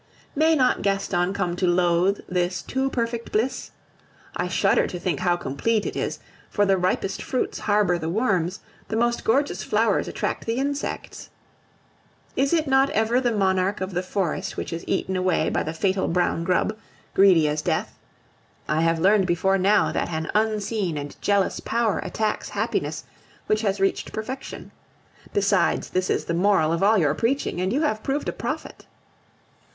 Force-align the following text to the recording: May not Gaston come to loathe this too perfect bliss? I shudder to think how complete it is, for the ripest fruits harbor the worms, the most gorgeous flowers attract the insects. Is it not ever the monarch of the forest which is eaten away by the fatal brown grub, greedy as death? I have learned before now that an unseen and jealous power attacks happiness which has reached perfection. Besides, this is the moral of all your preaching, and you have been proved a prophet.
May 0.35 0.55
not 0.55 0.81
Gaston 0.81 1.31
come 1.31 1.55
to 1.57 1.67
loathe 1.67 2.21
this 2.27 2.63
too 2.63 2.89
perfect 2.89 3.31
bliss? 3.31 3.69
I 4.35 4.47
shudder 4.47 4.87
to 4.87 4.99
think 4.99 5.19
how 5.19 5.37
complete 5.37 5.85
it 5.85 5.95
is, 5.95 6.17
for 6.49 6.65
the 6.65 6.75
ripest 6.75 7.21
fruits 7.21 7.59
harbor 7.59 7.99
the 7.99 8.09
worms, 8.09 8.61
the 8.87 8.95
most 8.95 9.23
gorgeous 9.23 9.61
flowers 9.61 10.07
attract 10.07 10.47
the 10.47 10.55
insects. 10.55 11.29
Is 12.35 12.51
it 12.51 12.65
not 12.65 12.89
ever 12.89 13.21
the 13.21 13.31
monarch 13.31 13.79
of 13.79 13.91
the 13.93 14.01
forest 14.01 14.57
which 14.57 14.73
is 14.73 14.83
eaten 14.87 15.15
away 15.15 15.51
by 15.51 15.61
the 15.61 15.71
fatal 15.71 16.07
brown 16.07 16.43
grub, 16.43 16.75
greedy 17.13 17.47
as 17.47 17.61
death? 17.61 17.99
I 18.67 18.81
have 18.81 18.97
learned 18.97 19.27
before 19.27 19.59
now 19.59 19.91
that 19.91 20.09
an 20.09 20.31
unseen 20.33 20.97
and 20.97 21.15
jealous 21.21 21.59
power 21.59 21.99
attacks 21.99 22.49
happiness 22.49 23.03
which 23.45 23.61
has 23.61 23.79
reached 23.79 24.11
perfection. 24.11 24.71
Besides, 25.31 25.91
this 25.91 26.09
is 26.09 26.25
the 26.25 26.33
moral 26.33 26.73
of 26.73 26.81
all 26.81 26.97
your 26.97 27.13
preaching, 27.13 27.61
and 27.61 27.71
you 27.71 27.81
have 27.83 27.97
been 27.97 28.03
proved 28.05 28.29
a 28.29 28.33
prophet. 28.33 28.87